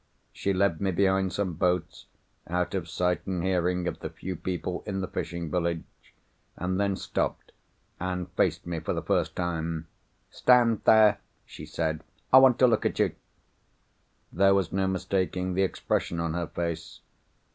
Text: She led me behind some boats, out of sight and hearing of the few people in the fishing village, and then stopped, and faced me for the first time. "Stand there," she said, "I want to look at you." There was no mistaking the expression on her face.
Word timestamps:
She 0.33 0.51
led 0.51 0.81
me 0.81 0.89
behind 0.89 1.31
some 1.31 1.53
boats, 1.53 2.07
out 2.47 2.73
of 2.73 2.89
sight 2.89 3.21
and 3.27 3.43
hearing 3.43 3.87
of 3.87 3.99
the 3.99 4.09
few 4.09 4.35
people 4.35 4.81
in 4.87 4.99
the 4.99 5.07
fishing 5.07 5.51
village, 5.51 5.85
and 6.57 6.79
then 6.79 6.95
stopped, 6.95 7.51
and 7.99 8.27
faced 8.31 8.65
me 8.65 8.79
for 8.79 8.93
the 8.95 9.03
first 9.03 9.35
time. 9.35 9.85
"Stand 10.31 10.81
there," 10.85 11.19
she 11.45 11.67
said, 11.67 12.01
"I 12.33 12.39
want 12.39 12.57
to 12.57 12.67
look 12.67 12.83
at 12.83 12.97
you." 12.97 13.13
There 14.33 14.55
was 14.55 14.71
no 14.71 14.87
mistaking 14.87 15.53
the 15.53 15.61
expression 15.61 16.19
on 16.19 16.33
her 16.33 16.47
face. 16.47 17.01